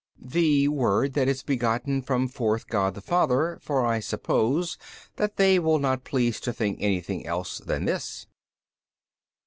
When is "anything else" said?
6.81-7.59